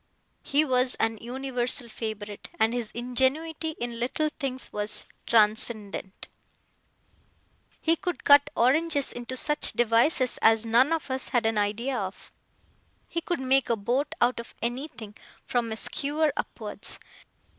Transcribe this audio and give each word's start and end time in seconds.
He 0.41 0.65
was 0.65 0.95
an 0.95 1.19
universal 1.19 1.87
favourite, 1.87 2.49
and 2.59 2.73
his 2.73 2.89
ingenuity 2.89 3.75
in 3.79 3.99
little 3.99 4.29
things 4.39 4.73
was 4.73 5.05
transcendent. 5.27 6.27
He 7.79 7.95
could 7.97 8.23
cut 8.23 8.49
oranges 8.55 9.13
into 9.13 9.37
such 9.37 9.73
devices 9.73 10.39
as 10.41 10.65
none 10.65 10.91
of 10.91 11.11
us 11.11 11.29
had 11.29 11.45
an 11.45 11.59
idea 11.59 11.95
of. 11.95 12.31
He 13.07 13.21
could 13.21 13.41
make 13.41 13.69
a 13.69 13.75
boat 13.75 14.15
out 14.19 14.39
of 14.39 14.55
anything, 14.59 15.13
from 15.45 15.71
a 15.71 15.77
skewer 15.77 16.33
upwards. 16.35 16.97